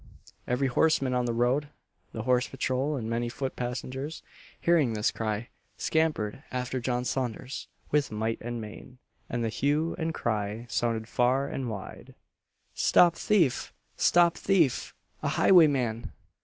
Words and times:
Every 0.47 0.65
horseman 0.67 1.13
on 1.13 1.25
the 1.25 1.31
road, 1.31 1.67
the 2.11 2.23
horse 2.23 2.47
patrol 2.47 2.95
and 2.97 3.07
many 3.07 3.29
foot 3.29 3.55
passengers, 3.55 4.23
hearing 4.59 4.93
this 4.93 5.11
cry, 5.11 5.49
scampered 5.77 6.41
after 6.51 6.79
John 6.79 7.05
Saunders 7.05 7.67
with 7.91 8.11
might 8.11 8.39
and 8.41 8.59
main, 8.59 8.97
and 9.29 9.43
the 9.43 9.49
hue 9.49 9.93
and 9.99 10.11
cry 10.11 10.65
sounded 10.71 11.07
far 11.07 11.47
and 11.47 11.69
wide 11.69 12.15
"Stop 12.73 13.13
thief! 13.15 13.73
stop 13.95 14.37
thief! 14.37 14.95
a 15.21 15.27
highwayman!" 15.27 16.11